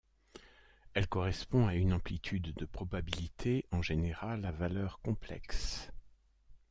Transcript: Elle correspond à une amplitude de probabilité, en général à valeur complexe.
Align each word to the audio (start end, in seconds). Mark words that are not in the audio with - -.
Elle 0.95 1.07
correspond 1.07 1.67
à 1.67 1.75
une 1.75 1.93
amplitude 1.93 2.55
de 2.55 2.65
probabilité, 2.65 3.67
en 3.71 3.83
général 3.83 4.43
à 4.45 4.51
valeur 4.51 4.99
complexe. 5.01 5.91